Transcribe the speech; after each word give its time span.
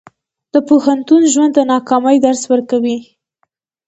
د 0.53 0.55
پوهنتون 0.67 1.21
ژوند 1.33 1.51
د 1.55 1.59
ناکامۍ 1.71 2.17
درس 2.25 2.43
ورکوي. 2.51 2.97